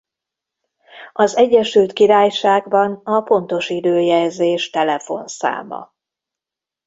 Az 1.13 1.37
Egyesült 1.37 1.93
Királyságban 1.93 3.01
a 3.03 3.21
pontosidő-jelzés 3.21 4.69
telefonszáma. 4.69 5.93